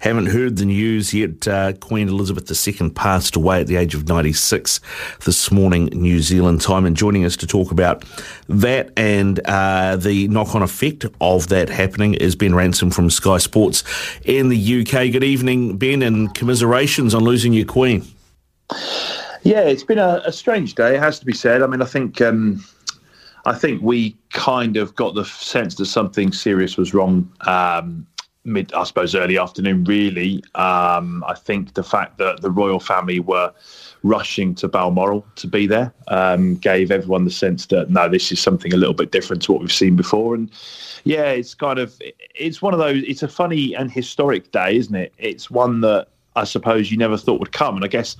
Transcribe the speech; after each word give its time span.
Haven't 0.00 0.26
heard 0.26 0.56
the 0.56 0.64
news 0.64 1.12
yet. 1.12 1.48
Uh, 1.48 1.72
Queen 1.72 2.08
Elizabeth 2.08 2.48
II 2.48 2.90
passed 2.90 3.34
away 3.34 3.60
at 3.60 3.66
the 3.66 3.74
age 3.74 3.94
of 3.94 4.06
96 4.06 4.80
this 5.24 5.50
morning, 5.50 5.86
New 5.86 6.20
Zealand 6.20 6.60
time. 6.60 6.84
And 6.84 6.96
joining 6.96 7.24
us 7.24 7.36
to 7.38 7.48
talk 7.48 7.72
about 7.72 8.04
that 8.48 8.92
and 8.96 9.40
uh, 9.46 9.96
the 9.96 10.28
knock 10.28 10.54
on 10.54 10.62
effect 10.62 11.04
of 11.20 11.48
that 11.48 11.68
happening 11.68 12.14
is 12.14 12.36
Ben 12.36 12.54
Ransom 12.54 12.92
from 12.92 13.10
Sky 13.10 13.38
Sports 13.38 13.82
in 14.24 14.50
the 14.50 14.80
UK. 14.80 15.10
Good 15.10 15.24
evening, 15.24 15.76
Ben, 15.78 16.02
and 16.02 16.32
commiserations 16.32 17.12
on 17.12 17.24
losing 17.24 17.52
your 17.52 17.66
Queen. 17.66 18.06
Yeah, 19.42 19.62
it's 19.62 19.82
been 19.82 19.98
a, 19.98 20.22
a 20.24 20.32
strange 20.32 20.76
day, 20.76 20.94
it 20.94 21.00
has 21.00 21.18
to 21.18 21.26
be 21.26 21.32
said. 21.32 21.62
I 21.62 21.66
mean, 21.66 21.82
I 21.82 21.86
think. 21.86 22.20
Um, 22.20 22.64
I 23.46 23.54
think 23.54 23.80
we 23.80 24.14
kind 24.30 24.76
of 24.76 24.94
got 24.94 25.14
the 25.14 25.24
sense 25.24 25.76
that 25.76 25.86
something 25.86 26.32
serious 26.32 26.76
was 26.76 26.92
wrong 26.92 27.32
um, 27.46 28.06
mid, 28.48 28.72
I 28.72 28.84
suppose, 28.84 29.14
early 29.14 29.38
afternoon. 29.38 29.84
Really, 29.84 30.42
um, 30.54 31.24
I 31.26 31.34
think 31.34 31.74
the 31.74 31.82
fact 31.82 32.18
that 32.18 32.40
the 32.40 32.50
royal 32.50 32.80
family 32.80 33.20
were 33.20 33.52
rushing 34.02 34.54
to 34.54 34.68
Balmoral 34.68 35.26
to 35.36 35.46
be 35.46 35.66
there 35.66 35.92
um, 36.08 36.56
gave 36.56 36.90
everyone 36.90 37.24
the 37.24 37.30
sense 37.30 37.66
that 37.66 37.90
no, 37.90 38.08
this 38.08 38.30
is 38.32 38.40
something 38.40 38.72
a 38.72 38.76
little 38.76 38.94
bit 38.94 39.12
different 39.12 39.42
to 39.42 39.52
what 39.52 39.60
we've 39.60 39.72
seen 39.72 39.96
before. 39.96 40.34
And 40.34 40.50
yeah, 41.04 41.30
it's 41.30 41.54
kind 41.54 41.78
of 41.78 42.00
it's 42.34 42.62
one 42.62 42.72
of 42.72 42.80
those. 42.80 43.02
It's 43.04 43.22
a 43.22 43.28
funny 43.28 43.74
and 43.74 43.90
historic 43.90 44.50
day, 44.52 44.76
isn't 44.76 44.94
it? 44.94 45.12
It's 45.18 45.50
one 45.50 45.80
that 45.82 46.08
I 46.36 46.44
suppose 46.44 46.90
you 46.90 46.96
never 46.96 47.16
thought 47.16 47.40
would 47.40 47.52
come. 47.52 47.76
And 47.76 47.84
I 47.84 47.88
guess 47.88 48.16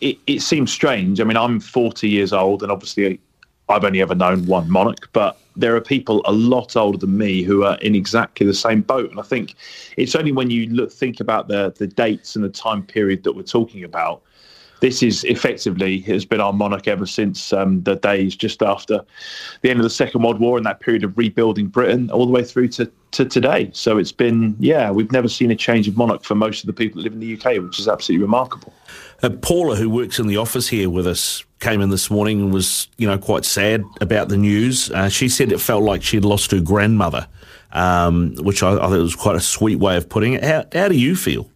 it, 0.00 0.18
it 0.26 0.40
seems 0.40 0.72
strange. 0.72 1.20
I 1.20 1.24
mean, 1.24 1.36
I'm 1.36 1.60
40 1.60 2.08
years 2.08 2.32
old, 2.32 2.62
and 2.62 2.72
obviously 2.72 3.20
I've 3.68 3.84
only 3.84 4.00
ever 4.00 4.14
known 4.14 4.46
one 4.46 4.70
monarch, 4.70 5.10
but 5.12 5.38
there 5.56 5.76
are 5.76 5.80
people 5.80 6.22
a 6.24 6.32
lot 6.32 6.76
older 6.76 6.96
than 6.96 7.18
me 7.18 7.42
who 7.42 7.64
are 7.64 7.76
in 7.78 7.94
exactly 7.94 8.46
the 8.46 8.54
same 8.54 8.80
boat. 8.80 9.10
And 9.10 9.20
I 9.20 9.24
think 9.24 9.56
it's 9.96 10.14
only 10.14 10.32
when 10.32 10.50
you 10.50 10.68
look, 10.68 10.90
think 10.90 11.20
about 11.20 11.48
the 11.48 11.74
the 11.76 11.86
dates 11.86 12.36
and 12.36 12.44
the 12.44 12.48
time 12.48 12.82
period 12.82 13.24
that 13.24 13.32
we're 13.32 13.42
talking 13.42 13.84
about. 13.84 14.22
This 14.80 15.02
is 15.02 15.24
effectively 15.24 15.98
has 16.02 16.24
been 16.24 16.40
our 16.40 16.52
monarch 16.52 16.86
ever 16.86 17.04
since 17.04 17.52
um, 17.52 17.82
the 17.82 17.96
days 17.96 18.36
just 18.36 18.62
after 18.62 19.04
the 19.62 19.70
end 19.70 19.80
of 19.80 19.82
the 19.82 19.90
Second 19.90 20.22
World 20.22 20.38
War 20.38 20.56
and 20.56 20.64
that 20.66 20.78
period 20.78 21.02
of 21.02 21.18
rebuilding 21.18 21.66
Britain, 21.66 22.10
all 22.12 22.26
the 22.26 22.32
way 22.32 22.44
through 22.44 22.68
to, 22.68 22.88
to 23.10 23.24
today. 23.24 23.70
So 23.74 23.98
it's 23.98 24.12
been, 24.12 24.54
yeah, 24.60 24.92
we've 24.92 25.10
never 25.10 25.26
seen 25.26 25.50
a 25.50 25.56
change 25.56 25.88
of 25.88 25.96
monarch 25.96 26.22
for 26.22 26.36
most 26.36 26.62
of 26.62 26.68
the 26.68 26.72
people 26.72 27.02
that 27.02 27.02
live 27.02 27.12
in 27.12 27.18
the 27.18 27.34
UK, 27.34 27.60
which 27.60 27.80
is 27.80 27.88
absolutely 27.88 28.22
remarkable. 28.22 28.72
Uh, 29.22 29.30
Paula, 29.30 29.74
who 29.76 29.90
works 29.90 30.18
in 30.18 30.26
the 30.28 30.36
office 30.36 30.68
here 30.68 30.88
with 30.88 31.06
us, 31.06 31.44
came 31.60 31.80
in 31.80 31.90
this 31.90 32.10
morning 32.10 32.40
and 32.40 32.52
was, 32.52 32.86
you 32.98 33.06
know, 33.08 33.18
quite 33.18 33.44
sad 33.44 33.84
about 34.00 34.28
the 34.28 34.36
news. 34.36 34.90
Uh, 34.92 35.08
she 35.08 35.28
said 35.28 35.50
it 35.50 35.60
felt 35.60 35.82
like 35.82 36.02
she'd 36.02 36.24
lost 36.24 36.52
her 36.52 36.60
grandmother, 36.60 37.26
um, 37.72 38.34
which 38.36 38.62
I, 38.62 38.74
I 38.74 38.88
thought 38.88 38.90
was 38.90 39.16
quite 39.16 39.34
a 39.34 39.40
sweet 39.40 39.80
way 39.80 39.96
of 39.96 40.08
putting 40.08 40.34
it. 40.34 40.44
How, 40.44 40.64
how 40.72 40.88
do 40.88 40.96
you 40.96 41.16
feel? 41.16 41.50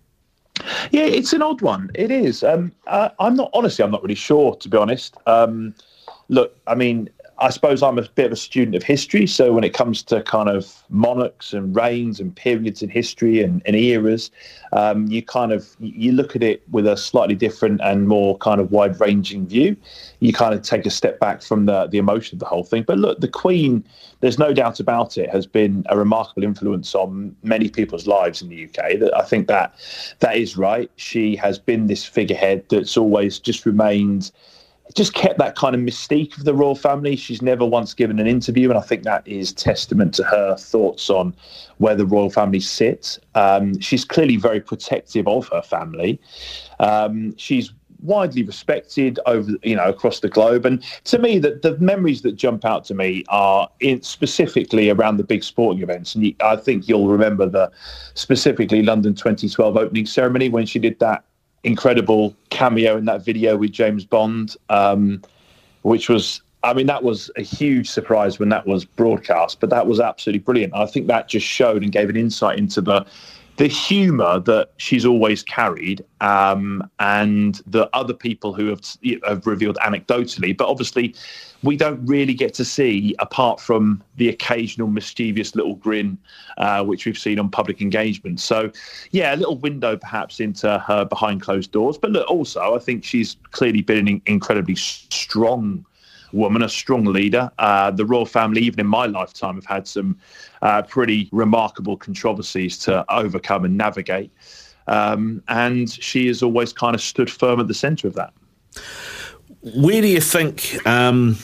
Yeah, 0.91 1.05
it's 1.05 1.33
an 1.33 1.43
odd 1.43 1.62
one. 1.62 1.91
It 1.95 2.11
is. 2.11 2.43
Um, 2.43 2.73
uh, 2.87 3.11
I'm 3.21 3.37
not 3.37 3.50
honestly. 3.55 3.84
I'm 3.84 3.91
not 3.91 4.03
really 4.03 4.15
sure, 4.15 4.56
to 4.56 4.69
be 4.69 4.77
honest. 4.77 5.17
Um, 5.27 5.75
look, 6.29 6.56
I 6.67 6.75
mean, 6.75 7.09
I 7.42 7.50
suppose 7.50 7.82
I'm 7.82 7.98
a 7.98 8.03
bit 8.03 8.26
of 8.26 8.32
a 8.32 8.36
student 8.36 8.76
of 8.76 8.84
history. 8.84 9.26
So 9.26 9.53
when 9.53 9.64
it 9.64 9.75
comes 9.75 10.04
to 10.04 10.22
kind 10.22 10.48
of 10.48 10.84
monarchs 10.91 11.53
and 11.53 11.75
reigns 11.75 12.20
and 12.20 12.34
periods 12.34 12.82
in 12.82 12.88
history 12.88 13.42
and, 13.42 13.60
and 13.66 13.75
eras, 13.75 14.30
um, 14.72 15.08
you 15.08 15.22
kind 15.22 15.50
of 15.50 15.69
you 15.81 16.12
look 16.12 16.36
at 16.36 16.44
it 16.44 16.62
with 16.70 16.86
a 16.86 16.97
slightly 16.97 17.34
different 17.34 17.81
and 17.82 18.06
more 18.06 18.38
kind 18.38 18.60
of 18.60 18.70
wide-ranging 18.70 19.48
view. 19.48 19.76
You 20.20 20.32
kind 20.32 20.54
of 20.54 20.62
take 20.62 20.86
a 20.86 20.91
step 20.91 21.19
back 21.19 21.42
from 21.42 21.66
the 21.66 21.88
the 21.88 21.98
emotion 21.98 22.36
of 22.36 22.38
the 22.38 22.47
whole 22.47 22.62
thing. 22.62 22.84
But 22.84 22.98
look, 22.98 23.19
the 23.19 23.28
Queen, 23.28 23.84
there's 24.20 24.38
no 24.38 24.52
doubt 24.52 24.78
about 24.78 25.19
it, 25.19 25.28
has 25.31 25.44
been 25.44 25.84
a 25.88 25.98
remarkable 25.98 26.44
influence 26.44 26.94
on 26.94 27.34
many 27.42 27.69
people's 27.69 28.06
lives 28.06 28.41
in 28.41 28.50
the 28.50 28.64
UK. 28.66 29.00
That 29.00 29.12
I 29.16 29.22
think 29.22 29.48
that 29.48 29.75
that 30.20 30.36
is 30.36 30.56
right. 30.56 30.88
She 30.94 31.34
has 31.36 31.58
been 31.58 31.88
this 31.88 32.04
figurehead 32.04 32.66
that's 32.69 32.97
always 32.97 33.41
just 33.41 33.66
remained 33.66 34.31
just 34.94 35.15
kept 35.15 35.38
that 35.38 35.56
kind 35.56 35.75
of 35.75 35.81
mystique 35.81 36.37
of 36.37 36.44
the 36.44 36.54
royal 36.54 36.75
family. 36.75 37.16
She's 37.16 37.41
never 37.41 37.65
once 37.65 37.94
given 37.94 38.19
an 38.19 38.26
interview, 38.26 38.69
and 38.69 38.78
I 38.78 38.82
think 38.82 39.04
that 39.04 39.26
is 39.26 39.53
testament 39.53 40.15
to 40.15 40.25
her 40.25 40.56
thoughts 40.56 41.09
on 41.09 41.34
where 41.78 41.94
the 41.94 42.06
royal 42.06 42.31
family 42.31 42.60
sits. 42.60 43.19
Um, 43.34 43.78
she's 43.81 44.04
clearly 44.04 44.37
very 44.37 44.60
protective 44.60 45.26
of 45.26 45.48
her 45.48 45.62
family. 45.62 46.20
Um, 46.78 47.37
she's 47.37 47.72
widely 48.03 48.43
respected 48.43 49.20
over 49.26 49.53
you 49.62 49.76
know 49.76 49.88
across 49.88 50.20
the 50.20 50.28
globe 50.28 50.66
and 50.66 50.82
to 51.04 51.19
me 51.19 51.38
that 51.38 51.62
the 51.62 51.78
memories 51.78 52.22
that 52.22 52.32
jump 52.32 52.64
out 52.64 52.84
to 52.84 52.94
me 52.94 53.25
are 53.28 53.69
in 53.78 54.03
specifically 54.03 54.91
around 54.91 55.16
the 55.19 55.25
big 55.25 55.44
sporting 55.44 55.82
events 55.82 56.14
and 56.14 56.34
i 56.41 56.56
think 56.56 56.88
you'll 56.88 57.06
remember 57.06 57.47
the 57.47 57.70
specifically 58.14 58.82
london 58.82 59.14
2012 59.14 59.76
opening 59.76 60.04
ceremony 60.04 60.49
when 60.49 60.66
she 60.66 60.81
did 60.81 60.99
that 60.99 61.25
incredible 61.62 62.34
cameo 62.62 62.97
in 62.97 63.06
that 63.06 63.25
video 63.25 63.56
with 63.56 63.73
James 63.73 64.05
Bond, 64.05 64.56
um, 64.69 65.21
which 65.83 66.09
was, 66.09 66.43
I 66.62 66.73
mean, 66.73 66.87
that 66.87 67.03
was 67.03 67.28
a 67.37 67.43
huge 67.43 67.91
surprise 67.91 68.39
when 68.39 68.50
that 68.50 68.69
was 68.69 68.84
broadcast, 68.84 69.59
but 69.59 69.69
that 69.71 69.89
was 69.89 69.99
absolutely 69.99 70.39
brilliant. 70.39 70.73
I 70.73 70.87
think 70.87 71.09
that 71.09 71.28
just 71.28 71.45
showed 71.45 71.83
and 71.83 71.91
gave 71.91 72.09
an 72.09 72.17
insight 72.17 72.59
into 72.61 72.81
the 72.81 73.05
the 73.56 73.66
humour 73.66 74.40
that 74.40 74.70
she's 74.78 75.04
always 75.04 75.42
carried, 75.42 76.04
um, 76.20 76.88
and 76.98 77.60
the 77.66 77.88
other 77.94 78.14
people 78.14 78.52
who 78.52 78.66
have 78.66 78.80
have 79.26 79.46
revealed 79.46 79.76
anecdotally, 79.76 80.56
but 80.56 80.68
obviously 80.68 81.14
we 81.62 81.76
don't 81.76 82.04
really 82.04 82.34
get 82.34 82.54
to 82.54 82.64
see 82.64 83.14
apart 83.20 83.60
from 83.60 84.02
the 84.16 84.28
occasional 84.28 84.88
mischievous 84.88 85.54
little 85.54 85.76
grin, 85.76 86.18
uh, 86.58 86.82
which 86.84 87.06
we've 87.06 87.18
seen 87.18 87.38
on 87.38 87.48
public 87.48 87.80
engagement. 87.80 88.40
So, 88.40 88.70
yeah, 89.12 89.34
a 89.34 89.36
little 89.36 89.58
window 89.58 89.96
perhaps 89.96 90.40
into 90.40 90.78
her 90.80 91.04
behind 91.04 91.40
closed 91.40 91.70
doors. 91.70 91.98
But 91.98 92.10
look, 92.10 92.28
also, 92.28 92.74
I 92.74 92.78
think 92.78 93.04
she's 93.04 93.36
clearly 93.52 93.82
been 93.82 94.08
an 94.08 94.22
incredibly 94.26 94.74
strong 94.74 95.84
woman, 96.32 96.62
a 96.62 96.69
strong 96.69 97.04
leader. 97.04 97.50
Uh, 97.59 97.91
the 97.91 98.04
royal 98.04 98.26
family, 98.26 98.60
even 98.62 98.81
in 98.81 98.87
my 98.87 99.06
lifetime, 99.06 99.54
have 99.56 99.66
had 99.66 99.87
some 99.87 100.19
uh, 100.62 100.82
pretty 100.82 101.28
remarkable 101.32 101.97
controversies 101.97 102.78
to 102.78 103.04
overcome 103.12 103.65
and 103.65 103.76
navigate. 103.76 104.31
Um, 104.87 105.43
and 105.49 105.90
she 105.90 106.26
has 106.26 106.43
always 106.43 106.73
kind 106.73 106.94
of 106.94 107.00
stood 107.00 107.31
firm 107.31 107.61
at 107.61 107.69
the 107.69 107.75
centre 107.75 108.08
of 108.08 108.14
that. 108.14 108.32
Where 109.62 110.00
do 110.00 110.08
you 110.08 110.20
think 110.20 110.84
um, 110.87 111.37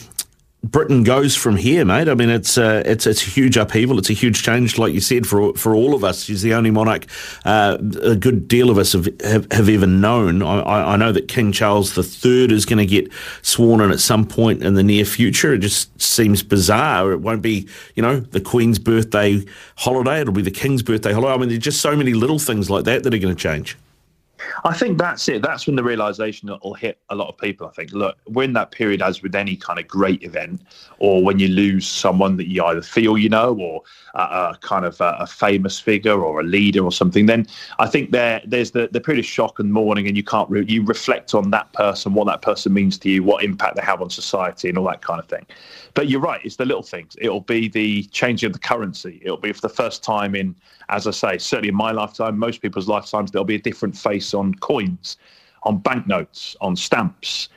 Britain 0.61 1.03
goes 1.03 1.37
from 1.37 1.55
here, 1.55 1.85
mate. 1.85 2.09
I 2.09 2.15
mean, 2.15 2.29
it's 2.29 2.57
uh, 2.57 2.83
it's 2.85 3.07
it's 3.07 3.25
a 3.25 3.29
huge 3.29 3.55
upheaval. 3.55 3.97
It's 3.97 4.09
a 4.09 4.13
huge 4.13 4.43
change, 4.43 4.77
like 4.77 4.93
you 4.93 4.99
said, 4.99 5.25
for 5.25 5.53
for 5.53 5.73
all 5.73 5.95
of 5.95 6.03
us. 6.03 6.25
She's 6.25 6.41
the 6.41 6.53
only 6.53 6.69
monarch 6.69 7.05
uh, 7.45 7.77
a 8.03 8.17
good 8.17 8.49
deal 8.49 8.69
of 8.69 8.77
us 8.77 8.91
have 8.91 9.07
have, 9.21 9.49
have 9.53 9.69
ever 9.69 9.87
known. 9.87 10.41
I, 10.41 10.93
I, 10.93 10.95
know 10.97 11.13
that 11.13 11.29
King 11.29 11.53
Charles 11.53 11.97
III 11.97 12.53
is 12.53 12.65
going 12.65 12.77
to 12.77 12.85
get 12.85 13.09
sworn 13.41 13.79
in 13.79 13.89
at 13.89 14.01
some 14.01 14.25
point 14.25 14.61
in 14.61 14.73
the 14.73 14.83
near 14.83 15.05
future. 15.05 15.53
It 15.53 15.59
just 15.59 15.99
seems 16.01 16.43
bizarre. 16.43 17.13
It 17.13 17.21
won't 17.21 17.41
be, 17.41 17.69
you 17.95 18.03
know, 18.03 18.19
the 18.19 18.41
Queen's 18.41 18.79
birthday 18.79 19.41
holiday. 19.77 20.19
It'll 20.19 20.33
be 20.33 20.41
the 20.41 20.51
King's 20.51 20.83
birthday 20.83 21.13
holiday. 21.13 21.33
I 21.33 21.37
mean, 21.37 21.49
there's 21.49 21.63
just 21.63 21.79
so 21.79 21.95
many 21.95 22.13
little 22.13 22.39
things 22.39 22.69
like 22.69 22.83
that 22.83 23.03
that 23.03 23.13
are 23.13 23.17
going 23.17 23.33
to 23.33 23.41
change. 23.41 23.77
I 24.63 24.73
think 24.73 24.97
that's 24.97 25.27
it. 25.27 25.41
That's 25.41 25.67
when 25.67 25.75
the 25.75 25.83
realization 25.83 26.49
will 26.63 26.73
hit 26.73 26.99
a 27.09 27.15
lot 27.15 27.29
of 27.29 27.37
people. 27.37 27.67
I 27.67 27.71
think, 27.71 27.91
look, 27.91 28.17
we're 28.27 28.43
in 28.43 28.53
that 28.53 28.71
period, 28.71 29.01
as 29.01 29.21
with 29.21 29.35
any 29.35 29.55
kind 29.55 29.79
of 29.79 29.87
great 29.87 30.23
event, 30.23 30.61
or 30.99 31.23
when 31.23 31.39
you 31.39 31.47
lose 31.47 31.87
someone 31.87 32.37
that 32.37 32.49
you 32.49 32.63
either 32.63 32.81
feel 32.81 33.17
you 33.17 33.29
know, 33.29 33.57
or 33.59 33.81
a, 34.15 34.57
kind 34.61 34.85
of 34.85 34.99
a, 35.01 35.17
a, 35.19 35.27
famous 35.27 35.79
figure 35.79 36.21
or 36.21 36.41
a 36.41 36.43
leader 36.43 36.83
or 36.83 36.91
something. 36.91 37.25
Then 37.25 37.47
I 37.79 37.87
think 37.87 38.11
there 38.11 38.41
there's 38.45 38.71
the, 38.71 38.89
the 38.91 38.99
period 38.99 39.19
of 39.19 39.25
shock 39.25 39.59
and 39.59 39.71
mourning, 39.71 40.07
and 40.07 40.15
you 40.15 40.23
can't 40.23 40.49
re- 40.49 40.65
you 40.67 40.83
reflect 40.83 41.33
on 41.33 41.51
that 41.51 41.71
person, 41.73 42.13
what 42.13 42.25
that 42.27 42.41
person 42.41 42.73
means 42.73 42.97
to 42.99 43.09
you, 43.09 43.23
what 43.23 43.43
impact 43.43 43.75
they 43.75 43.81
have 43.81 44.01
on 44.01 44.09
society, 44.09 44.69
and 44.69 44.77
all 44.77 44.85
that 44.85 45.01
kind 45.01 45.19
of 45.19 45.27
thing. 45.27 45.45
But 45.93 46.09
you're 46.09 46.21
right; 46.21 46.41
it's 46.43 46.55
the 46.55 46.65
little 46.65 46.83
things. 46.83 47.15
It'll 47.19 47.41
be 47.41 47.67
the 47.67 48.03
changing 48.05 48.47
of 48.47 48.53
the 48.53 48.59
currency. 48.59 49.19
It'll 49.21 49.37
be 49.37 49.53
for 49.53 49.61
the 49.61 49.69
first 49.69 50.03
time 50.03 50.35
in, 50.35 50.55
as 50.89 51.07
I 51.07 51.11
say, 51.11 51.37
certainly 51.37 51.69
in 51.69 51.75
my 51.75 51.91
lifetime, 51.91 52.37
most 52.37 52.61
people's 52.61 52.87
lifetimes, 52.87 53.31
there'll 53.31 53.45
be 53.45 53.55
a 53.55 53.61
different 53.61 53.97
face 53.97 54.28
on 54.33 54.55
coins, 54.55 55.17
on 55.63 55.77
banknotes, 55.79 56.55
on 56.61 56.75
stamps. 56.75 57.49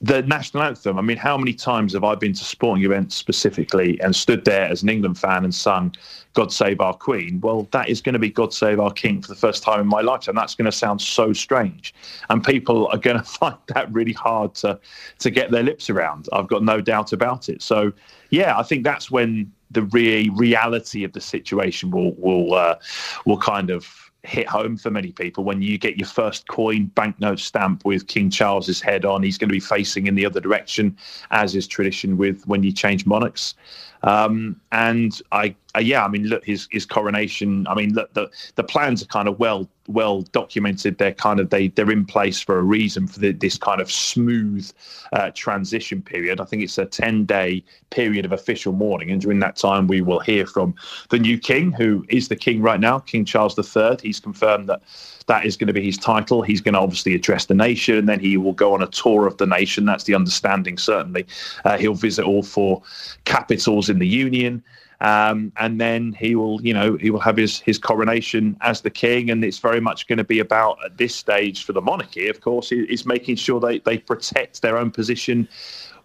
The 0.00 0.22
national 0.22 0.62
anthem. 0.62 0.96
I 0.96 1.02
mean, 1.02 1.16
how 1.16 1.36
many 1.36 1.52
times 1.52 1.92
have 1.94 2.04
I 2.04 2.14
been 2.14 2.32
to 2.32 2.44
sporting 2.44 2.84
events 2.84 3.16
specifically 3.16 4.00
and 4.00 4.14
stood 4.14 4.44
there 4.44 4.66
as 4.66 4.84
an 4.84 4.88
England 4.88 5.18
fan 5.18 5.42
and 5.42 5.52
sung 5.52 5.92
God 6.34 6.52
Save 6.52 6.80
Our 6.80 6.94
Queen? 6.94 7.40
Well, 7.40 7.66
that 7.72 7.88
is 7.88 8.00
going 8.00 8.12
to 8.12 8.20
be 8.20 8.30
God 8.30 8.54
Save 8.54 8.78
Our 8.78 8.92
King 8.92 9.20
for 9.22 9.26
the 9.26 9.34
first 9.34 9.64
time 9.64 9.80
in 9.80 9.88
my 9.88 10.00
lifetime. 10.00 10.36
That's 10.36 10.54
going 10.54 10.66
to 10.66 10.72
sound 10.72 11.00
so 11.00 11.32
strange. 11.32 11.92
And 12.30 12.44
people 12.44 12.86
are 12.92 12.98
going 12.98 13.16
to 13.18 13.24
find 13.24 13.56
that 13.74 13.92
really 13.92 14.12
hard 14.12 14.54
to, 14.56 14.78
to 15.18 15.30
get 15.30 15.50
their 15.50 15.64
lips 15.64 15.90
around. 15.90 16.28
I've 16.32 16.46
got 16.46 16.62
no 16.62 16.80
doubt 16.80 17.12
about 17.12 17.48
it. 17.48 17.60
So, 17.60 17.92
yeah, 18.30 18.56
I 18.56 18.62
think 18.62 18.84
that's 18.84 19.10
when 19.10 19.50
the 19.70 19.82
re- 19.82 20.30
reality 20.30 21.04
of 21.04 21.12
the 21.12 21.20
situation 21.20 21.90
will 21.90 22.14
will 22.14 22.54
uh, 22.54 22.76
will 23.24 23.38
kind 23.38 23.70
of 23.70 24.08
hit 24.28 24.46
home 24.46 24.76
for 24.76 24.90
many 24.90 25.10
people 25.10 25.42
when 25.42 25.62
you 25.62 25.78
get 25.78 25.96
your 25.96 26.06
first 26.06 26.46
coin 26.48 26.86
banknote 26.94 27.38
stamp 27.38 27.84
with 27.84 28.06
King 28.06 28.28
Charles's 28.28 28.80
head 28.80 29.04
on. 29.04 29.22
He's 29.22 29.38
going 29.38 29.48
to 29.48 29.52
be 29.52 29.60
facing 29.60 30.06
in 30.06 30.14
the 30.14 30.26
other 30.26 30.40
direction, 30.40 30.96
as 31.30 31.56
is 31.56 31.66
tradition 31.66 32.18
with 32.18 32.46
when 32.46 32.62
you 32.62 32.70
change 32.70 33.06
monarchs. 33.06 33.54
Um, 34.02 34.60
and 34.72 35.20
I, 35.32 35.54
uh, 35.74 35.80
yeah, 35.80 36.04
I 36.04 36.08
mean, 36.08 36.24
look, 36.24 36.44
his 36.44 36.68
his 36.70 36.86
coronation. 36.86 37.66
I 37.66 37.74
mean, 37.74 37.94
look, 37.94 38.12
the 38.14 38.30
the 38.54 38.64
plans 38.64 39.02
are 39.02 39.06
kind 39.06 39.28
of 39.28 39.38
well 39.38 39.68
well 39.88 40.22
documented. 40.22 40.98
They're 40.98 41.12
kind 41.12 41.40
of 41.40 41.50
they 41.50 41.68
they're 41.68 41.90
in 41.90 42.04
place 42.04 42.40
for 42.40 42.58
a 42.58 42.62
reason 42.62 43.06
for 43.06 43.18
the, 43.18 43.32
this 43.32 43.58
kind 43.58 43.80
of 43.80 43.90
smooth 43.90 44.70
uh, 45.12 45.30
transition 45.34 46.02
period. 46.02 46.40
I 46.40 46.44
think 46.44 46.62
it's 46.62 46.78
a 46.78 46.86
ten 46.86 47.24
day 47.24 47.64
period 47.90 48.24
of 48.24 48.32
official 48.32 48.72
mourning, 48.72 49.10
and 49.10 49.20
during 49.20 49.40
that 49.40 49.56
time, 49.56 49.88
we 49.88 50.00
will 50.00 50.20
hear 50.20 50.46
from 50.46 50.74
the 51.10 51.18
new 51.18 51.38
king, 51.38 51.72
who 51.72 52.04
is 52.08 52.28
the 52.28 52.36
king 52.36 52.62
right 52.62 52.80
now, 52.80 52.98
King 52.98 53.24
Charles 53.24 53.58
III. 53.58 53.98
He's 54.02 54.20
confirmed 54.20 54.68
that 54.68 54.82
that 55.28 55.44
is 55.44 55.56
going 55.56 55.68
to 55.68 55.72
be 55.72 55.84
his 55.84 55.96
title. 55.96 56.42
He's 56.42 56.60
going 56.60 56.74
to 56.74 56.80
obviously 56.80 57.14
address 57.14 57.46
the 57.46 57.54
nation, 57.54 57.96
and 57.96 58.08
then 58.08 58.18
he 58.18 58.36
will 58.36 58.54
go 58.54 58.74
on 58.74 58.82
a 58.82 58.86
tour 58.86 59.26
of 59.26 59.36
the 59.36 59.46
nation. 59.46 59.84
That's 59.84 60.04
the 60.04 60.14
understanding, 60.14 60.78
certainly. 60.78 61.26
Uh, 61.64 61.78
he'll 61.78 61.94
visit 61.94 62.24
all 62.24 62.42
four 62.42 62.82
capitals 63.24 63.87
in 63.90 63.98
the 63.98 64.06
union. 64.06 64.62
Um, 65.00 65.52
and 65.58 65.80
then 65.80 66.12
he 66.12 66.34
will, 66.34 66.60
you 66.60 66.74
know, 66.74 66.96
he 66.96 67.10
will 67.10 67.20
have 67.20 67.36
his 67.36 67.60
his 67.60 67.78
coronation 67.78 68.56
as 68.62 68.80
the 68.80 68.90
king, 68.90 69.30
and 69.30 69.44
it's 69.44 69.58
very 69.58 69.80
much 69.80 70.08
going 70.08 70.18
to 70.18 70.24
be 70.24 70.40
about 70.40 70.78
at 70.84 70.96
this 70.98 71.14
stage 71.14 71.64
for 71.64 71.72
the 71.72 71.80
monarchy. 71.80 72.28
Of 72.28 72.40
course, 72.40 72.72
is 72.72 73.06
making 73.06 73.36
sure 73.36 73.60
they 73.60 73.78
they 73.78 73.98
protect 73.98 74.60
their 74.60 74.76
own 74.76 74.90
position 74.90 75.48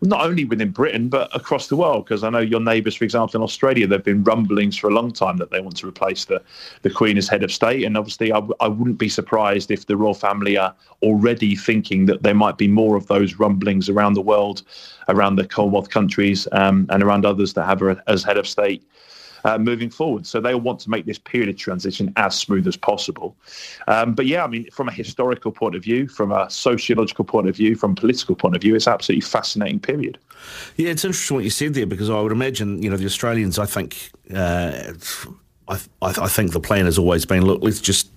not 0.04 0.26
only 0.26 0.46
within 0.46 0.72
Britain 0.72 1.10
but 1.10 1.34
across 1.36 1.68
the 1.68 1.76
world. 1.76 2.06
Because 2.06 2.24
I 2.24 2.30
know 2.30 2.40
your 2.40 2.60
neighbours, 2.60 2.96
for 2.96 3.04
example, 3.04 3.40
in 3.40 3.44
Australia, 3.44 3.88
there 3.88 3.98
have 3.98 4.06
been 4.06 4.24
rumblings 4.24 4.78
for 4.78 4.90
a 4.90 4.94
long 4.94 5.12
time 5.12 5.38
that 5.38 5.52
they 5.52 5.62
want 5.62 5.78
to 5.78 5.88
replace 5.88 6.26
the 6.26 6.42
the 6.82 6.90
Queen 6.90 7.18
as 7.18 7.28
head 7.28 7.44
of 7.44 7.52
state, 7.52 7.84
and 7.84 7.98
obviously, 7.98 8.32
I, 8.32 8.42
I 8.60 8.68
wouldn't 8.68 8.98
be 8.98 9.10
surprised 9.10 9.72
if 9.72 9.86
the 9.86 9.98
royal 9.98 10.14
family 10.14 10.58
are 10.58 10.74
already 11.02 11.56
thinking 11.56 12.06
that 12.08 12.24
there 12.24 12.36
might 12.36 12.58
be 12.58 12.68
more 12.68 12.96
of 12.96 13.08
those 13.08 13.36
rumblings 13.36 13.90
around 13.90 14.14
the 14.14 14.22
world, 14.22 14.64
around 15.10 15.36
the 15.36 15.48
Commonwealth 15.48 15.90
countries, 15.90 16.48
um, 16.52 16.88
and 16.90 17.02
around 17.04 17.26
others 17.26 17.54
that 17.54 17.66
have 17.66 17.80
her 17.80 18.02
as 18.08 18.24
head 18.24 18.38
of 18.38 18.48
state 18.48 18.84
uh, 19.44 19.58
moving 19.58 19.90
forward. 19.90 20.26
So 20.26 20.40
they'll 20.40 20.60
want 20.60 20.80
to 20.82 20.90
make 20.90 21.06
this 21.06 21.18
period 21.18 21.50
of 21.50 21.58
transition 21.58 22.14
as 22.16 22.36
smooth 22.36 22.68
as 22.68 22.78
possible. 22.78 23.36
Um, 23.88 24.14
but 24.14 24.26
yeah, 24.26 24.44
I 24.44 24.48
mean, 24.48 24.70
from 24.72 24.88
a 24.88 24.92
historical 24.92 25.52
point 25.52 25.76
of 25.76 25.84
view, 25.84 26.08
from 26.08 26.32
a 26.32 26.50
sociological 26.50 27.26
point 27.26 27.50
of 27.50 27.56
view, 27.56 27.76
from 27.76 27.92
a 27.92 27.96
political 27.96 28.36
point 28.36 28.56
of 28.56 28.62
view, 28.62 28.76
it's 28.76 28.88
absolutely 28.88 29.22
fascinating 29.22 29.80
period. 29.80 30.18
Yeah, 30.78 30.90
it's 30.90 31.06
interesting 31.06 31.36
what 31.36 31.44
you 31.44 31.50
said 31.50 31.74
there 31.74 31.86
because 31.86 32.10
I 32.10 32.20
would 32.20 32.32
imagine, 32.32 32.82
you 32.82 32.90
know, 32.90 32.98
the 32.98 33.06
Australians, 33.06 33.60
I 33.60 33.66
think, 33.66 34.12
uh, 34.34 34.94
I, 35.68 35.80
I 36.02 36.28
think 36.28 36.52
the 36.52 36.60
plan 36.60 36.86
has 36.86 36.98
always 36.98 37.26
been 37.26 37.46
look, 37.46 37.62
let's 37.62 37.82
just, 37.82 38.10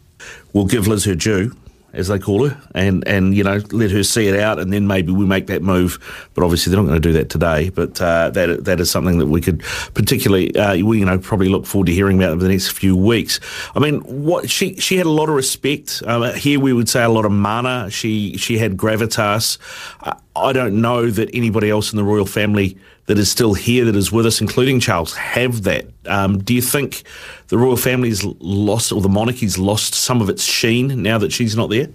we'll 0.52 0.66
give 0.66 0.88
Liz 0.88 1.04
her 1.04 1.14
due 1.14 1.54
as 1.96 2.08
they 2.08 2.18
call 2.18 2.48
her, 2.48 2.60
and, 2.74 3.06
and 3.06 3.34
you 3.34 3.42
know 3.42 3.60
let 3.72 3.90
her 3.90 4.02
see 4.02 4.28
it 4.28 4.38
out, 4.38 4.58
and 4.58 4.72
then 4.72 4.86
maybe 4.86 5.12
we 5.12 5.24
make 5.24 5.46
that 5.46 5.62
move. 5.62 5.98
But 6.34 6.44
obviously 6.44 6.70
they're 6.70 6.80
not 6.80 6.88
going 6.88 7.00
to 7.00 7.08
do 7.08 7.12
that 7.14 7.30
today. 7.30 7.70
But 7.70 8.00
uh, 8.00 8.30
that 8.30 8.64
that 8.64 8.80
is 8.80 8.90
something 8.90 9.18
that 9.18 9.26
we 9.26 9.40
could 9.40 9.60
particularly 9.94 10.54
uh, 10.56 10.84
we 10.84 10.98
you 10.98 11.04
know 11.04 11.18
probably 11.18 11.48
look 11.48 11.66
forward 11.66 11.86
to 11.86 11.92
hearing 11.92 12.18
about 12.18 12.32
over 12.32 12.42
the 12.42 12.48
next 12.48 12.70
few 12.70 12.96
weeks. 12.96 13.40
I 13.74 13.80
mean, 13.80 14.00
what 14.00 14.50
she 14.50 14.76
she 14.76 14.96
had 14.96 15.06
a 15.06 15.10
lot 15.10 15.28
of 15.28 15.34
respect. 15.34 16.02
Um, 16.06 16.34
here 16.34 16.60
we 16.60 16.72
would 16.72 16.88
say 16.88 17.02
a 17.02 17.08
lot 17.08 17.24
of 17.24 17.32
mana. 17.32 17.90
She 17.90 18.36
she 18.36 18.58
had 18.58 18.76
gravitas. 18.76 19.58
Uh, 20.00 20.14
I 20.34 20.52
don't 20.52 20.80
know 20.80 21.10
that 21.10 21.30
anybody 21.32 21.70
else 21.70 21.92
in 21.92 21.96
the 21.96 22.04
royal 22.04 22.26
family 22.26 22.76
that 23.06 23.18
is 23.18 23.30
still 23.30 23.54
here, 23.54 23.84
that 23.84 23.96
is 23.96 24.12
with 24.12 24.26
us, 24.26 24.40
including 24.40 24.80
Charles, 24.80 25.14
have 25.14 25.62
that. 25.62 25.86
Um, 26.06 26.38
do 26.38 26.54
you 26.54 26.62
think 26.62 27.04
the 27.48 27.58
royal 27.58 27.76
family's 27.76 28.24
lost, 28.24 28.92
or 28.92 29.00
the 29.00 29.08
monarchy's 29.08 29.58
lost 29.58 29.94
some 29.94 30.20
of 30.20 30.28
its 30.28 30.44
sheen 30.44 31.02
now 31.02 31.18
that 31.18 31.32
she's 31.32 31.56
not 31.56 31.70
there? 31.70 31.88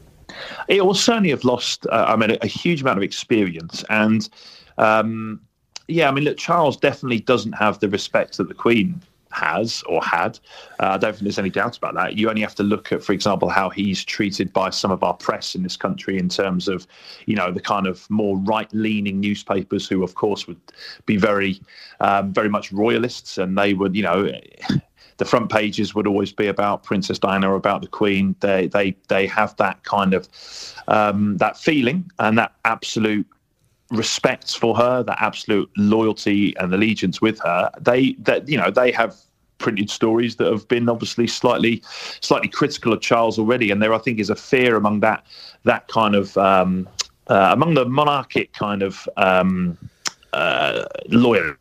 It 0.67 0.85
will 0.85 0.93
certainly 0.93 1.29
have 1.29 1.43
lost, 1.43 1.85
uh, 1.87 2.05
I 2.07 2.15
mean, 2.15 2.31
a, 2.31 2.37
a, 2.41 2.47
huge 2.47 2.81
amount 2.81 2.97
of 2.97 3.03
experience. 3.03 3.83
And 3.89 4.27
um, 4.77 5.41
yeah, 5.87 6.07
I 6.07 6.11
mean, 6.11 6.23
look, 6.23 6.37
Charles 6.37 6.77
definitely 6.77 7.19
doesn't 7.19 7.53
have 7.53 7.79
the 7.79 7.89
respect 7.89 8.37
that 8.37 8.47
the 8.47 8.53
Queen 8.53 9.01
has 9.31 9.83
or 9.87 10.01
had. 10.03 10.39
Uh, 10.79 10.89
I 10.89 10.97
don't 10.97 11.13
think 11.13 11.23
there's 11.23 11.39
any 11.39 11.49
doubt 11.49 11.77
about 11.77 11.93
that. 11.95 12.17
You 12.17 12.29
only 12.29 12.41
have 12.41 12.55
to 12.55 12.63
look 12.63 12.91
at, 12.91 13.03
for 13.03 13.13
example, 13.13 13.49
how 13.49 13.69
he's 13.69 14.03
treated 14.03 14.53
by 14.53 14.69
some 14.69 14.91
of 14.91 15.03
our 15.03 15.13
press 15.13 15.55
in 15.55 15.63
this 15.63 15.77
country 15.77 16.17
in 16.17 16.29
terms 16.29 16.67
of, 16.67 16.87
you 17.25 17.35
know, 17.35 17.51
the 17.51 17.61
kind 17.61 17.87
of 17.87 18.09
more 18.09 18.37
right-leaning 18.37 19.19
newspapers 19.19 19.87
who, 19.87 20.03
of 20.03 20.15
course, 20.15 20.47
would 20.47 20.59
be 21.05 21.17
very, 21.17 21.61
um, 21.99 22.33
very 22.33 22.49
much 22.49 22.71
royalists, 22.71 23.37
and 23.37 23.57
they 23.57 23.73
would, 23.73 23.95
you 23.95 24.03
know. 24.03 24.31
the 25.17 25.25
front 25.25 25.51
pages 25.51 25.93
would 25.93 26.07
always 26.07 26.31
be 26.31 26.47
about 26.47 26.81
Princess 26.81 27.19
Diana 27.19 27.51
or 27.51 27.55
about 27.55 27.83
the 27.83 27.87
Queen. 27.87 28.35
They 28.39 28.65
they 28.65 28.95
they 29.07 29.27
have 29.27 29.55
that 29.57 29.83
kind 29.83 30.15
of 30.15 30.27
um, 30.87 31.37
that 31.37 31.57
feeling 31.57 32.09
and 32.17 32.39
that 32.39 32.53
absolute 32.65 33.27
respect 33.91 34.57
for 34.57 34.75
her, 34.75 35.03
that 35.03 35.21
absolute 35.21 35.69
loyalty 35.77 36.55
and 36.57 36.73
allegiance 36.73 37.21
with 37.21 37.39
her, 37.39 37.69
they 37.79 38.13
that 38.19 38.47
you 38.47 38.57
know 38.57 38.71
they 38.71 38.91
have 38.91 39.15
printed 39.57 39.89
stories 39.89 40.37
that 40.37 40.51
have 40.51 40.67
been 40.67 40.89
obviously 40.89 41.27
slightly 41.27 41.83
slightly 42.21 42.47
critical 42.47 42.93
of 42.93 43.01
Charles 43.01 43.37
already, 43.37 43.69
and 43.69 43.81
there 43.81 43.93
I 43.93 43.99
think 43.99 44.19
is 44.19 44.29
a 44.29 44.35
fear 44.35 44.75
among 44.75 45.01
that 45.01 45.25
that 45.63 45.87
kind 45.87 46.15
of 46.15 46.35
um, 46.37 46.87
uh, 47.27 47.49
among 47.51 47.75
the 47.75 47.85
monarchic 47.85 48.53
kind 48.53 48.81
of 48.81 49.07
um, 49.17 49.77
uh, 50.33 50.85
loyalists 51.09 51.57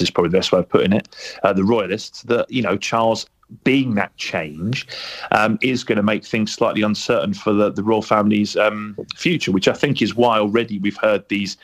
is 0.00 0.10
probably 0.10 0.30
the 0.30 0.38
best 0.38 0.52
way 0.52 0.60
of 0.60 0.68
putting 0.68 0.92
it. 0.92 1.08
Uh, 1.42 1.52
the 1.52 1.64
royalists 1.64 2.22
that 2.24 2.50
you 2.50 2.62
know 2.62 2.76
Charles 2.76 3.26
being 3.64 3.94
that 3.94 4.16
change 4.16 4.86
um, 5.32 5.58
is 5.62 5.84
going 5.84 5.96
to 5.96 6.02
make 6.02 6.24
things 6.24 6.52
slightly 6.52 6.82
uncertain 6.82 7.34
for 7.34 7.52
the, 7.52 7.70
the 7.70 7.82
royal 7.82 8.02
family's 8.02 8.56
um, 8.56 8.96
future, 9.16 9.52
which 9.52 9.68
I 9.68 9.72
think 9.72 10.02
is 10.02 10.14
why 10.14 10.38
already 10.38 10.78
we've 10.78 10.96
heard 10.96 11.28
these 11.28 11.56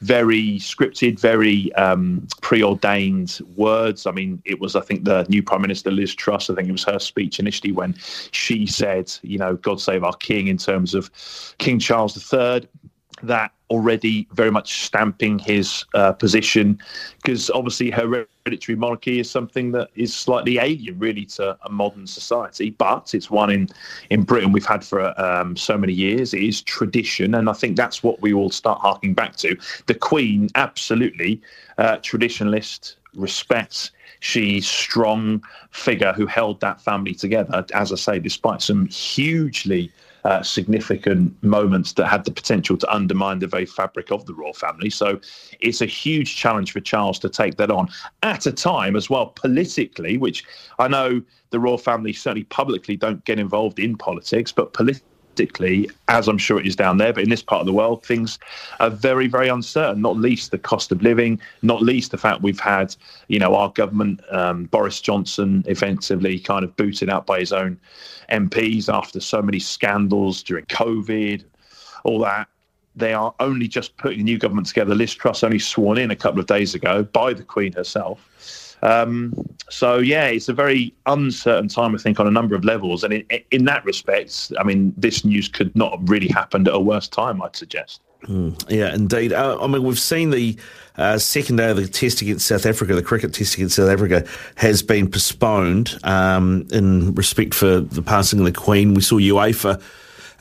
very 0.00 0.58
scripted, 0.58 1.18
very 1.20 1.72
um, 1.74 2.26
preordained 2.40 3.40
words. 3.56 4.06
I 4.06 4.10
mean, 4.10 4.42
it 4.44 4.60
was, 4.60 4.74
I 4.74 4.80
think, 4.80 5.04
the 5.04 5.24
new 5.28 5.42
Prime 5.42 5.62
Minister 5.62 5.90
Liz 5.90 6.14
Truss, 6.14 6.50
I 6.50 6.54
think 6.54 6.68
it 6.68 6.72
was 6.72 6.84
her 6.84 6.98
speech 6.98 7.38
initially 7.38 7.72
when 7.72 7.94
she 8.32 8.66
said, 8.66 9.12
you 9.22 9.38
know, 9.38 9.56
God 9.56 9.80
save 9.80 10.02
our 10.02 10.16
King 10.16 10.48
in 10.48 10.58
terms 10.58 10.94
of 10.94 11.10
King 11.58 11.78
Charles 11.78 12.32
III 12.32 12.68
that 13.22 13.52
already 13.72 14.28
very 14.32 14.50
much 14.50 14.84
stamping 14.84 15.38
his 15.38 15.86
uh, 15.94 16.12
position 16.12 16.78
because 17.22 17.48
obviously 17.50 17.90
hereditary 17.90 18.76
monarchy 18.76 19.18
is 19.18 19.30
something 19.30 19.72
that 19.72 19.88
is 19.94 20.14
slightly 20.14 20.58
alien 20.58 20.98
really 20.98 21.24
to 21.24 21.56
a 21.64 21.70
modern 21.70 22.06
society 22.06 22.68
but 22.70 23.14
it's 23.14 23.30
one 23.30 23.50
in 23.50 23.66
in 24.10 24.22
britain 24.22 24.52
we've 24.52 24.66
had 24.66 24.84
for 24.84 25.18
um, 25.18 25.56
so 25.56 25.78
many 25.78 25.92
years. 25.94 26.34
It 26.34 26.42
is 26.42 26.60
tradition 26.60 27.34
and 27.34 27.48
i 27.48 27.54
think 27.54 27.76
that's 27.76 28.02
what 28.02 28.20
we 28.20 28.34
all 28.34 28.50
start 28.50 28.80
harking 28.80 29.14
back 29.14 29.36
to. 29.36 29.56
The 29.86 29.94
queen 29.94 30.50
absolutely 30.54 31.40
uh, 31.78 31.96
traditionalist 31.96 32.96
respects 33.14 33.90
she's 34.20 34.68
strong 34.68 35.42
figure 35.70 36.12
who 36.12 36.26
held 36.26 36.60
that 36.60 36.80
family 36.80 37.14
together. 37.14 37.64
As 37.74 37.90
i 37.90 37.96
say 37.96 38.18
despite 38.18 38.60
some 38.60 38.86
hugely 38.86 39.90
uh, 40.24 40.42
significant 40.42 41.40
moments 41.42 41.92
that 41.94 42.06
had 42.06 42.24
the 42.24 42.30
potential 42.30 42.76
to 42.76 42.94
undermine 42.94 43.40
the 43.40 43.46
very 43.46 43.66
fabric 43.66 44.10
of 44.10 44.24
the 44.26 44.34
royal 44.34 44.52
family. 44.52 44.90
So 44.90 45.20
it's 45.60 45.80
a 45.80 45.86
huge 45.86 46.36
challenge 46.36 46.72
for 46.72 46.80
Charles 46.80 47.18
to 47.20 47.28
take 47.28 47.56
that 47.56 47.70
on 47.70 47.88
at 48.22 48.46
a 48.46 48.52
time 48.52 48.96
as 48.96 49.10
well 49.10 49.26
politically, 49.26 50.18
which 50.18 50.44
I 50.78 50.88
know 50.88 51.22
the 51.50 51.60
royal 51.60 51.78
family 51.78 52.12
certainly 52.12 52.44
publicly 52.44 52.96
don't 52.96 53.24
get 53.24 53.38
involved 53.38 53.78
in 53.78 53.96
politics, 53.96 54.52
but 54.52 54.72
politically 54.72 55.06
domestically, 55.34 55.90
as 56.08 56.28
I'm 56.28 56.38
sure 56.38 56.58
it 56.60 56.66
is 56.66 56.76
down 56.76 56.98
there, 56.98 57.12
but 57.12 57.22
in 57.22 57.30
this 57.30 57.42
part 57.42 57.60
of 57.60 57.66
the 57.66 57.72
world, 57.72 58.04
things 58.04 58.38
are 58.80 58.90
very, 58.90 59.26
very 59.26 59.48
uncertain. 59.48 60.00
Not 60.00 60.16
least 60.16 60.50
the 60.50 60.58
cost 60.58 60.92
of 60.92 61.02
living, 61.02 61.40
not 61.62 61.82
least 61.82 62.10
the 62.10 62.18
fact 62.18 62.42
we've 62.42 62.60
had, 62.60 62.94
you 63.28 63.38
know, 63.38 63.54
our 63.54 63.70
government, 63.70 64.20
um, 64.30 64.64
Boris 64.64 65.00
Johnson, 65.00 65.64
effectively 65.66 66.38
kind 66.38 66.64
of 66.64 66.76
booted 66.76 67.08
out 67.08 67.26
by 67.26 67.40
his 67.40 67.52
own 67.52 67.78
MPs 68.30 68.92
after 68.92 69.20
so 69.20 69.42
many 69.42 69.58
scandals 69.58 70.42
during 70.42 70.64
COVID, 70.66 71.44
all 72.04 72.18
that. 72.20 72.48
They 72.94 73.14
are 73.14 73.34
only 73.40 73.68
just 73.68 73.96
putting 73.96 74.20
a 74.20 74.24
new 74.24 74.38
government 74.38 74.66
together. 74.66 74.94
Liz 74.94 75.14
Truss 75.14 75.42
only 75.42 75.58
sworn 75.58 75.96
in 75.96 76.10
a 76.10 76.16
couple 76.16 76.40
of 76.40 76.46
days 76.46 76.74
ago 76.74 77.04
by 77.04 77.32
the 77.32 77.42
Queen 77.42 77.72
herself. 77.72 78.71
Um, 78.82 79.32
so 79.70 79.98
yeah, 79.98 80.26
it's 80.26 80.48
a 80.48 80.52
very 80.52 80.92
uncertain 81.06 81.68
time, 81.68 81.94
I 81.94 81.98
think, 81.98 82.20
on 82.20 82.26
a 82.26 82.30
number 82.30 82.54
of 82.54 82.64
levels. 82.64 83.04
And 83.04 83.14
in, 83.14 83.24
in 83.50 83.64
that 83.66 83.84
respect, 83.84 84.52
I 84.58 84.64
mean, 84.64 84.92
this 84.96 85.24
news 85.24 85.48
could 85.48 85.74
not 85.76 85.98
have 85.98 86.08
really 86.08 86.28
happened 86.28 86.68
at 86.68 86.74
a 86.74 86.80
worse 86.80 87.08
time, 87.08 87.40
I'd 87.42 87.56
suggest. 87.56 88.00
Mm, 88.24 88.70
yeah, 88.70 88.94
indeed. 88.94 89.32
Uh, 89.32 89.58
I 89.60 89.66
mean, 89.66 89.82
we've 89.82 89.98
seen 89.98 90.30
the 90.30 90.56
uh, 90.96 91.18
second 91.18 91.56
day 91.56 91.70
of 91.70 91.76
the 91.76 91.88
test 91.88 92.22
against 92.22 92.46
South 92.46 92.66
Africa, 92.66 92.94
the 92.94 93.02
cricket 93.02 93.34
test 93.34 93.54
against 93.54 93.76
South 93.76 93.88
Africa, 93.88 94.24
has 94.56 94.82
been 94.82 95.10
postponed 95.10 95.98
um, 96.04 96.66
in 96.72 97.14
respect 97.14 97.54
for 97.54 97.80
the 97.80 98.02
passing 98.02 98.38
of 98.38 98.44
the 98.44 98.52
Queen. 98.52 98.94
We 98.94 99.00
saw 99.00 99.16
UEFA 99.16 99.82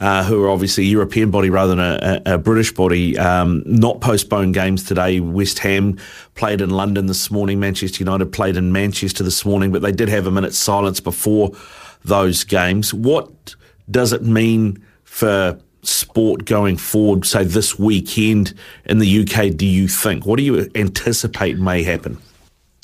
uh, 0.01 0.23
who 0.23 0.43
are 0.43 0.49
obviously 0.49 0.83
a 0.83 0.87
European 0.87 1.29
body 1.29 1.51
rather 1.51 1.75
than 1.75 1.79
a, 1.79 2.21
a, 2.25 2.37
British 2.39 2.73
body, 2.73 3.15
um, 3.19 3.61
not 3.67 4.01
postpone 4.01 4.51
games 4.51 4.83
today. 4.83 5.19
West 5.19 5.59
Ham 5.59 5.97
played 6.33 6.59
in 6.59 6.71
London 6.71 7.05
this 7.05 7.29
morning. 7.29 7.59
Manchester 7.59 8.03
United 8.03 8.33
played 8.33 8.57
in 8.57 8.71
Manchester 8.71 9.23
this 9.23 9.45
morning, 9.45 9.71
but 9.71 9.83
they 9.83 9.91
did 9.91 10.09
have 10.09 10.25
a 10.25 10.31
minute's 10.31 10.57
silence 10.57 10.99
before 10.99 11.51
those 12.03 12.43
games. 12.43 12.95
What 12.95 13.53
does 13.91 14.11
it 14.11 14.23
mean 14.23 14.83
for 15.03 15.59
sport 15.83 16.45
going 16.45 16.77
forward, 16.77 17.25
say 17.25 17.43
this 17.43 17.77
weekend 17.77 18.55
in 18.85 18.97
the 18.97 19.21
UK, 19.21 19.55
do 19.55 19.67
you 19.67 19.87
think? 19.87 20.25
What 20.25 20.37
do 20.37 20.43
you 20.43 20.67
anticipate 20.73 21.59
may 21.59 21.83
happen? 21.83 22.17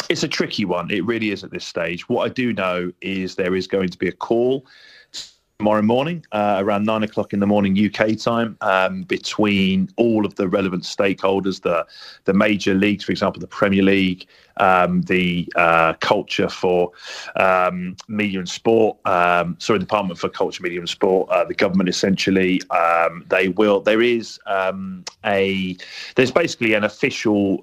It's 0.09 0.23
a 0.23 0.27
tricky 0.27 0.65
one. 0.65 0.91
It 0.91 1.03
really 1.03 1.31
is 1.31 1.43
at 1.43 1.49
this 1.49 1.65
stage. 1.65 2.07
What 2.09 2.29
I 2.29 2.29
do 2.29 2.53
know 2.53 2.91
is 3.01 3.35
there 3.35 3.55
is 3.55 3.65
going 3.65 3.89
to 3.89 3.97
be 3.97 4.07
a 4.07 4.11
call 4.11 4.65
tomorrow 5.59 5.81
morning, 5.81 6.23
uh, 6.33 6.57
around 6.59 6.85
nine 6.85 7.01
o'clock 7.01 7.33
in 7.33 7.39
the 7.39 7.47
morning 7.47 7.75
UK 7.75 8.15
time, 8.15 8.55
um, 8.61 9.01
between 9.03 9.89
all 9.95 10.23
of 10.23 10.35
the 10.35 10.47
relevant 10.47 10.83
stakeholders, 10.83 11.63
the 11.63 11.83
the 12.25 12.33
major 12.33 12.75
leagues, 12.75 13.03
for 13.03 13.11
example, 13.11 13.39
the 13.39 13.47
Premier 13.47 13.81
League, 13.81 14.27
um, 14.57 15.01
the 15.03 15.51
uh, 15.55 15.93
culture 15.99 16.47
for 16.47 16.91
um, 17.37 17.95
media 18.07 18.37
and 18.37 18.47
sport, 18.47 18.97
um, 19.05 19.55
sorry, 19.57 19.79
Department 19.79 20.19
for 20.19 20.29
Culture, 20.29 20.61
Media 20.61 20.79
and 20.79 20.89
Sport, 20.89 21.27
uh, 21.31 21.43
the 21.43 21.55
government 21.55 21.89
essentially. 21.89 22.61
Um, 22.69 23.25
they 23.29 23.49
will. 23.49 23.81
There 23.81 24.03
is 24.03 24.39
um, 24.45 25.05
a. 25.25 25.75
There's 26.15 26.31
basically 26.31 26.75
an 26.75 26.83
official 26.83 27.61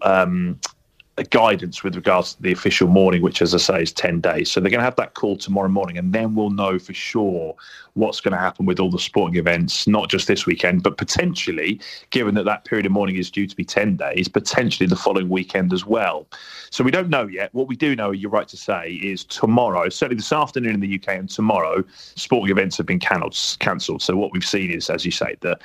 guidance 1.22 1.84
with 1.84 1.94
regards 1.94 2.34
to 2.34 2.42
the 2.42 2.50
official 2.50 2.88
mourning, 2.88 3.22
which, 3.22 3.40
as 3.40 3.54
I 3.54 3.58
say, 3.58 3.82
is 3.82 3.92
10 3.92 4.20
days. 4.20 4.50
So 4.50 4.58
they're 4.58 4.70
going 4.70 4.80
to 4.80 4.84
have 4.84 4.96
that 4.96 5.14
call 5.14 5.36
tomorrow 5.36 5.68
morning, 5.68 5.96
and 5.96 6.12
then 6.12 6.34
we'll 6.34 6.50
know 6.50 6.76
for 6.78 6.92
sure 6.92 7.54
what's 7.92 8.20
going 8.20 8.32
to 8.32 8.38
happen 8.38 8.66
with 8.66 8.80
all 8.80 8.90
the 8.90 8.98
sporting 8.98 9.36
events, 9.36 9.86
not 9.86 10.10
just 10.10 10.26
this 10.26 10.46
weekend, 10.46 10.82
but 10.82 10.96
potentially, 10.96 11.80
given 12.10 12.34
that 12.34 12.44
that 12.44 12.64
period 12.64 12.84
of 12.86 12.90
mourning 12.90 13.14
is 13.14 13.30
due 13.30 13.46
to 13.46 13.54
be 13.54 13.64
10 13.64 13.96
days, 13.96 14.26
potentially 14.26 14.88
the 14.88 14.96
following 14.96 15.28
weekend 15.28 15.72
as 15.72 15.86
well. 15.86 16.26
So 16.70 16.82
we 16.82 16.90
don't 16.90 17.08
know 17.08 17.28
yet. 17.28 17.54
What 17.54 17.68
we 17.68 17.76
do 17.76 17.94
know, 17.94 18.10
you're 18.10 18.30
right 18.30 18.48
to 18.48 18.56
say, 18.56 18.94
is 18.94 19.24
tomorrow, 19.24 19.88
certainly 19.88 20.16
this 20.16 20.32
afternoon 20.32 20.74
in 20.74 20.80
the 20.80 20.96
UK 20.96 21.16
and 21.16 21.30
tomorrow, 21.30 21.84
sporting 22.16 22.50
events 22.50 22.76
have 22.78 22.86
been 22.86 22.98
cancelled. 22.98 24.02
So 24.02 24.16
what 24.16 24.32
we've 24.32 24.44
seen 24.44 24.72
is, 24.72 24.90
as 24.90 25.04
you 25.04 25.12
say, 25.12 25.36
the, 25.40 25.56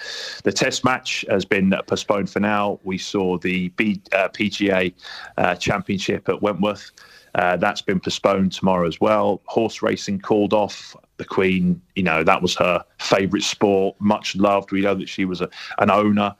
the 0.43 0.51
test 0.51 0.85
match 0.85 1.25
has 1.29 1.45
been 1.45 1.73
postponed 1.87 2.29
for 2.29 2.39
now. 2.39 2.79
We 2.83 2.99
saw 2.99 3.39
the 3.39 3.69
B, 3.69 4.01
uh, 4.13 4.29
PGA 4.29 4.93
uh, 5.39 5.55
Championship 5.55 6.29
at 6.29 6.41
Wentworth. 6.41 6.91
Uh, 7.35 7.57
that's 7.57 7.81
been 7.81 7.99
postponed 7.99 8.51
tomorrow 8.51 8.87
as 8.87 8.99
well. 8.99 9.41
Horse 9.45 9.81
racing 9.81 10.19
called 10.19 10.53
off. 10.53 10.95
The 11.17 11.25
Queen, 11.25 11.81
you 11.95 12.03
know, 12.03 12.23
that 12.23 12.41
was 12.41 12.55
her 12.55 12.83
favourite 12.99 13.43
sport, 13.43 13.95
much 13.99 14.35
loved. 14.35 14.71
We 14.71 14.81
know 14.81 14.95
that 14.95 15.09
she 15.09 15.25
was 15.25 15.41
a, 15.41 15.49
an 15.79 15.89
owner 15.89 16.35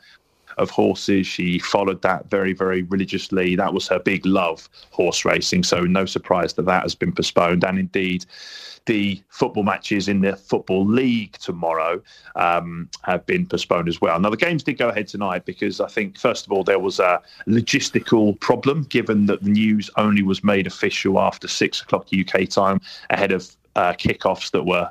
of 0.60 0.70
horses. 0.70 1.26
She 1.26 1.60
followed 1.60 2.02
that 2.04 2.30
very, 2.30 2.54
very 2.54 2.84
religiously. 2.84 3.56
That 3.56 3.74
was 3.74 3.88
her 3.88 4.00
big 4.00 4.26
love, 4.26 4.70
horse 4.92 5.26
racing. 5.26 5.64
So 5.64 5.82
no 5.82 6.06
surprise 6.06 6.54
that 6.54 6.66
that 6.66 6.84
has 6.84 6.96
been 6.96 7.12
postponed. 7.12 7.64
And 7.64 7.80
indeed, 7.80 8.26
the 8.86 9.22
football 9.30 9.64
matches 9.64 10.08
in 10.08 10.22
the 10.22 10.36
Football 10.36 10.86
League 10.86 11.34
tomorrow 11.34 12.02
um, 12.36 12.90
have 13.04 13.26
been 13.26 13.46
postponed 13.46 13.88
as 13.88 14.02
well. 14.02 14.20
Now, 14.20 14.30
the 14.30 14.38
games 14.38 14.64
did 14.64 14.78
go 14.78 14.90
ahead 14.90 15.08
tonight 15.08 15.46
because 15.46 15.80
I 15.80 15.88
think, 15.88 16.18
first 16.18 16.46
of 16.46 16.52
all, 16.52 16.64
there 16.64 16.80
was 16.80 17.00
a 17.00 17.22
logistical 17.48 18.40
problem 18.40 18.84
given 18.84 19.28
that 19.28 19.44
the 19.44 19.50
news 19.50 19.90
only 19.98 20.24
was 20.24 20.44
made 20.44 20.66
official 20.66 21.20
after 21.20 21.48
six 21.48 21.82
o'clock 21.82 22.08
UK 22.12 22.50
time 22.50 22.82
ahead 23.10 23.32
of 23.32 23.56
uh, 23.76 23.94
kickoffs 23.94 24.52
that 24.52 24.64
were 24.64 24.90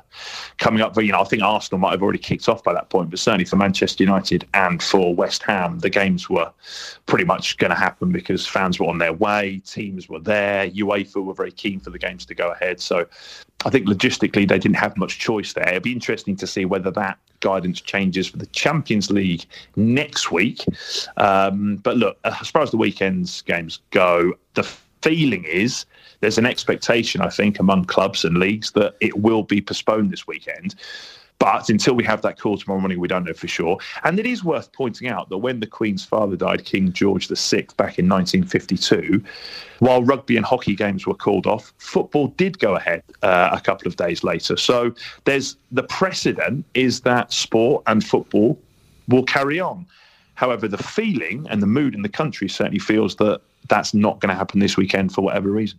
coming 0.57 0.81
up. 0.81 0.93
But, 0.93 1.05
You 1.05 1.11
know, 1.11 1.21
I 1.21 1.23
think 1.23 1.43
Arsenal 1.43 1.79
might 1.79 1.91
have 1.91 2.01
already 2.01 2.19
kicked 2.19 2.49
off 2.49 2.63
by 2.63 2.73
that 2.73 2.89
point, 2.89 3.09
but 3.09 3.19
certainly 3.19 3.45
for 3.45 3.55
Manchester 3.55 4.03
United 4.03 4.47
and 4.53 4.81
for 4.81 5.13
West 5.13 5.43
Ham, 5.43 5.79
the 5.79 5.89
games 5.89 6.29
were 6.29 6.51
pretty 7.05 7.25
much 7.25 7.57
going 7.57 7.71
to 7.71 7.77
happen 7.77 8.11
because 8.11 8.47
fans 8.47 8.79
were 8.79 8.87
on 8.87 8.97
their 8.97 9.13
way, 9.13 9.61
teams 9.65 10.09
were 10.09 10.19
there, 10.19 10.69
UEFA 10.69 11.23
were 11.23 11.33
very 11.33 11.51
keen 11.51 11.79
for 11.79 11.89
the 11.89 11.99
games 11.99 12.25
to 12.25 12.35
go 12.35 12.51
ahead. 12.51 12.79
So 12.79 13.05
I 13.65 13.69
think 13.69 13.87
logistically 13.87 14.47
they 14.47 14.59
didn't 14.59 14.77
have 14.77 14.95
much 14.97 15.19
choice 15.19 15.53
there. 15.53 15.67
It'd 15.67 15.83
be 15.83 15.91
interesting 15.91 16.35
to 16.37 16.47
see 16.47 16.65
whether 16.65 16.91
that 16.91 17.17
guidance 17.41 17.81
changes 17.81 18.27
for 18.27 18.37
the 18.37 18.45
Champions 18.47 19.09
League 19.11 19.45
next 19.75 20.31
week. 20.31 20.63
Um, 21.17 21.77
but 21.77 21.97
look, 21.97 22.17
as 22.23 22.49
far 22.49 22.61
as 22.61 22.71
the 22.71 22.77
weekend's 22.77 23.41
games 23.41 23.79
go, 23.91 24.33
the 24.53 24.69
feeling 25.01 25.45
is 25.45 25.85
there's 26.21 26.37
an 26.37 26.45
expectation, 26.45 27.21
I 27.21 27.29
think, 27.29 27.59
among 27.59 27.85
clubs 27.85 28.25
and 28.25 28.37
leagues 28.37 28.71
that 28.71 28.95
it 28.99 29.17
will 29.17 29.43
be 29.43 29.61
postponed 29.61 30.11
this 30.11 30.27
weekend. 30.27 30.75
But 31.39 31.69
until 31.69 31.95
we 31.95 32.03
have 32.03 32.21
that 32.23 32.37
call 32.37 32.57
tomorrow 32.57 32.81
morning, 32.81 32.99
we 32.99 33.07
don't 33.07 33.23
know 33.23 33.33
for 33.33 33.47
sure. 33.47 33.77
And 34.03 34.19
it 34.19 34.25
is 34.25 34.43
worth 34.43 34.73
pointing 34.73 35.07
out 35.07 35.29
that 35.29 35.37
when 35.37 35.61
the 35.61 35.67
Queen's 35.67 36.03
father 36.03 36.35
died, 36.35 36.65
King 36.65 36.91
George 36.91 37.29
VI, 37.29 37.67
back 37.77 37.97
in 37.97 38.09
1952, 38.09 39.23
while 39.79 40.03
rugby 40.03 40.35
and 40.35 40.45
hockey 40.45 40.75
games 40.75 41.07
were 41.07 41.13
called 41.15 41.47
off, 41.47 41.73
football 41.77 42.27
did 42.27 42.59
go 42.59 42.75
ahead 42.75 43.03
uh, 43.23 43.51
a 43.53 43.61
couple 43.61 43.87
of 43.87 43.95
days 43.95 44.21
later. 44.21 44.57
So 44.57 44.93
there's 45.23 45.55
the 45.71 45.83
precedent 45.83 46.65
is 46.73 47.01
that 47.01 47.31
sport 47.31 47.83
and 47.87 48.05
football 48.05 48.59
will 49.07 49.23
carry 49.23 49.61
on. 49.61 49.87
However, 50.39 50.69
the 50.69 50.77
feeling 50.77 51.45
and 51.49 51.61
the 51.61 51.67
mood 51.67 51.93
in 51.93 52.01
the 52.01 52.07
country 52.07 52.47
certainly 52.47 52.79
feels 52.79 53.17
that 53.17 53.41
that's 53.67 53.93
not 53.93 54.21
going 54.21 54.29
to 54.29 54.35
happen 54.35 54.61
this 54.61 54.77
weekend 54.77 55.13
for 55.13 55.19
whatever 55.19 55.49
reason. 55.49 55.77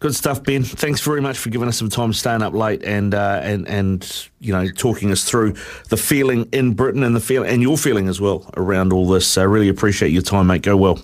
Good 0.00 0.14
stuff, 0.14 0.42
Ben. 0.42 0.64
Thanks 0.64 1.02
very 1.02 1.20
much 1.20 1.36
for 1.36 1.50
giving 1.50 1.68
us 1.68 1.76
some 1.76 1.90
time 1.90 2.14
staying 2.14 2.40
up 2.40 2.54
late 2.54 2.82
and 2.82 3.14
uh, 3.14 3.40
and 3.42 3.68
and 3.68 4.28
you 4.40 4.54
know 4.54 4.70
talking 4.70 5.12
us 5.12 5.28
through 5.28 5.52
the 5.90 5.98
feeling 5.98 6.48
in 6.50 6.72
Britain 6.72 7.02
and 7.02 7.14
the 7.14 7.20
feel 7.20 7.42
and 7.42 7.60
your 7.60 7.76
feeling 7.76 8.08
as 8.08 8.22
well 8.22 8.50
around 8.56 8.90
all 8.90 9.06
this. 9.06 9.36
I 9.36 9.42
really 9.42 9.68
appreciate 9.68 10.12
your 10.12 10.22
time, 10.22 10.46
mate. 10.46 10.62
Go 10.62 10.78
well. 10.78 10.98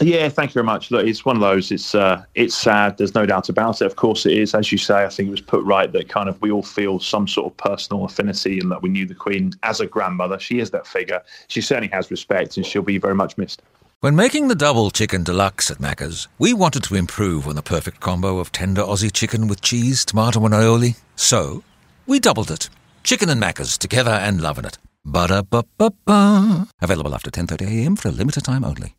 Yeah, 0.00 0.28
thank 0.28 0.50
you 0.50 0.54
very 0.54 0.64
much. 0.64 0.90
Look, 0.90 1.06
it's 1.06 1.24
one 1.24 1.36
of 1.36 1.42
those. 1.42 1.70
It's 1.70 1.94
uh, 1.94 2.24
it's 2.34 2.54
sad. 2.54 2.98
There's 2.98 3.14
no 3.14 3.26
doubt 3.26 3.48
about 3.48 3.80
it. 3.80 3.86
Of 3.86 3.94
course, 3.96 4.26
it 4.26 4.32
is. 4.32 4.54
As 4.54 4.72
you 4.72 4.78
say, 4.78 5.04
I 5.04 5.08
think 5.08 5.28
it 5.28 5.30
was 5.30 5.40
put 5.40 5.62
right 5.64 5.90
that 5.92 6.08
kind 6.08 6.28
of 6.28 6.40
we 6.42 6.50
all 6.50 6.64
feel 6.64 6.98
some 6.98 7.28
sort 7.28 7.46
of 7.46 7.56
personal 7.56 8.04
affinity, 8.04 8.58
and 8.58 8.72
that 8.72 8.82
we 8.82 8.88
knew 8.88 9.06
the 9.06 9.14
Queen 9.14 9.52
as 9.62 9.80
a 9.80 9.86
grandmother. 9.86 10.38
She 10.40 10.58
is 10.58 10.70
that 10.72 10.86
figure. 10.86 11.22
She 11.46 11.60
certainly 11.60 11.90
has 11.90 12.10
respect, 12.10 12.56
and 12.56 12.66
she'll 12.66 12.82
be 12.82 12.98
very 12.98 13.14
much 13.14 13.38
missed. 13.38 13.62
When 14.00 14.16
making 14.16 14.48
the 14.48 14.54
double 14.54 14.90
chicken 14.90 15.22
deluxe 15.22 15.70
at 15.70 15.78
Macca's, 15.78 16.28
we 16.38 16.52
wanted 16.52 16.82
to 16.84 16.94
improve 16.96 17.46
on 17.46 17.54
the 17.54 17.62
perfect 17.62 18.00
combo 18.00 18.38
of 18.38 18.52
tender 18.52 18.82
Aussie 18.82 19.12
chicken 19.12 19.48
with 19.48 19.62
cheese, 19.62 20.04
tomato, 20.04 20.44
and 20.44 20.52
aioli. 20.52 20.96
So, 21.16 21.62
we 22.06 22.18
doubled 22.18 22.50
it. 22.50 22.68
Chicken 23.02 23.30
and 23.30 23.40
Macca's 23.40 23.78
together 23.78 24.10
and 24.10 24.42
loving 24.42 24.66
it. 24.66 24.76
Ba-da-ba-ba-ba. 25.06 26.66
Available 26.82 27.14
after 27.14 27.30
10.30am 27.30 27.98
for 27.98 28.08
a 28.08 28.12
limited 28.12 28.44
time 28.44 28.64
only. 28.64 28.94